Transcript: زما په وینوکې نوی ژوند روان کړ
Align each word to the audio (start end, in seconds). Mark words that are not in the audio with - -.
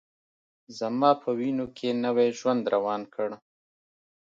زما 0.77 1.11
په 1.21 1.29
وینوکې 1.39 1.89
نوی 2.03 2.29
ژوند 2.39 2.63
روان 2.73 3.01
کړ 3.13 3.29